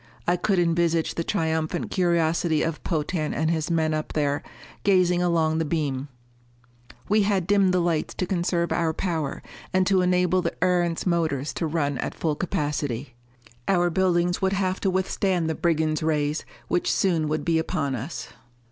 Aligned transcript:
I 0.27 0.35
could 0.35 0.57
envisage 0.57 1.13
the 1.13 1.23
triumphant 1.23 1.91
curiosity 1.91 2.63
of 2.63 2.83
Potan 2.83 3.35
and 3.35 3.51
his 3.51 3.69
men 3.69 3.93
up 3.93 4.13
there, 4.13 4.41
gazing 4.83 5.21
along 5.21 5.59
the 5.59 5.63
beam. 5.63 6.07
We 7.07 7.21
had 7.21 7.45
dimmed 7.45 7.71
the 7.71 7.79
lights 7.79 8.15
to 8.15 8.25
conserve 8.25 8.71
our 8.71 8.93
power, 8.93 9.43
and 9.71 9.85
to 9.85 10.01
enable 10.01 10.41
the 10.41 10.55
Erentz 10.59 11.05
motors 11.05 11.53
to 11.53 11.67
run 11.67 11.99
at 11.99 12.15
full 12.15 12.33
capacity. 12.35 13.13
Our 13.67 13.91
buildings 13.91 14.41
would 14.41 14.53
have 14.53 14.79
to 14.79 14.89
withstand 14.89 15.47
the 15.47 15.53
brigands' 15.53 16.01
rays 16.01 16.45
which 16.67 16.91
soon 16.91 17.27
would 17.27 17.45
be 17.45 17.59
upon 17.59 17.93
us. 17.93 18.29